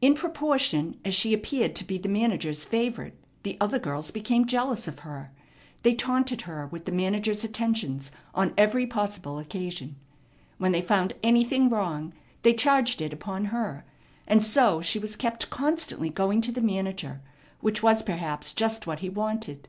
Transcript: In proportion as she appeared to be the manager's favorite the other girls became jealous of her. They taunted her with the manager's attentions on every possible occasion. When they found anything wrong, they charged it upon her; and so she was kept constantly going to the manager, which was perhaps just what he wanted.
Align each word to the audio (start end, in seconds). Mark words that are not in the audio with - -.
In 0.00 0.14
proportion 0.14 0.98
as 1.04 1.14
she 1.14 1.34
appeared 1.34 1.76
to 1.76 1.84
be 1.84 1.98
the 1.98 2.08
manager's 2.08 2.64
favorite 2.64 3.12
the 3.42 3.58
other 3.60 3.78
girls 3.78 4.10
became 4.10 4.46
jealous 4.46 4.88
of 4.88 5.00
her. 5.00 5.30
They 5.82 5.94
taunted 5.94 6.40
her 6.48 6.66
with 6.68 6.86
the 6.86 6.90
manager's 6.92 7.44
attentions 7.44 8.10
on 8.34 8.54
every 8.56 8.86
possible 8.86 9.38
occasion. 9.38 9.96
When 10.56 10.72
they 10.72 10.80
found 10.80 11.12
anything 11.22 11.68
wrong, 11.68 12.14
they 12.44 12.54
charged 12.54 13.02
it 13.02 13.12
upon 13.12 13.44
her; 13.52 13.84
and 14.26 14.42
so 14.42 14.80
she 14.80 14.98
was 14.98 15.16
kept 15.16 15.50
constantly 15.50 16.08
going 16.08 16.40
to 16.40 16.52
the 16.52 16.62
manager, 16.62 17.20
which 17.60 17.82
was 17.82 18.02
perhaps 18.02 18.54
just 18.54 18.86
what 18.86 19.00
he 19.00 19.10
wanted. 19.10 19.68